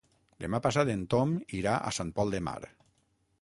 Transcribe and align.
Demà 0.45 0.59
passat 0.67 0.91
en 0.93 1.03
Tom 1.15 1.35
irà 1.59 1.75
a 1.91 1.93
Sant 1.99 2.11
Pol 2.21 2.35
de 2.37 2.41
Mar. 2.49 2.57